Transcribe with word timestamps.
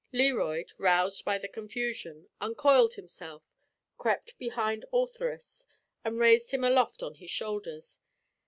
Learoyd, 0.11 0.71
roused 0.79 1.23
by 1.25 1.37
the 1.37 1.47
confusion, 1.47 2.27
uncoiled 2.41 2.95
himself, 2.95 3.43
crept 3.99 4.35
behind 4.39 4.83
Ortheris, 4.91 5.67
and 6.03 6.17
raised 6.17 6.49
him 6.49 6.63
aloft 6.63 7.03
on 7.03 7.13
his 7.13 7.29
shoulders. 7.29 7.99